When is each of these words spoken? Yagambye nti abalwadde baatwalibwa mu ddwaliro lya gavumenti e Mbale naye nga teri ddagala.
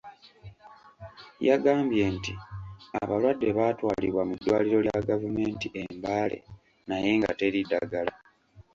Yagambye 1.47 2.03
nti 2.15 2.33
abalwadde 3.01 3.47
baatwalibwa 3.57 4.21
mu 4.29 4.33
ddwaliro 4.37 4.79
lya 4.85 4.99
gavumenti 5.09 5.67
e 5.81 5.83
Mbale 5.97 6.37
naye 6.87 7.09
nga 7.19 7.31
teri 7.39 7.59
ddagala. 7.65 8.13